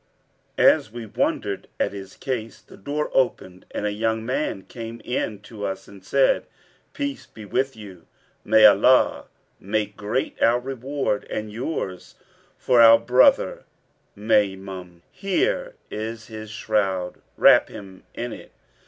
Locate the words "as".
0.57-0.91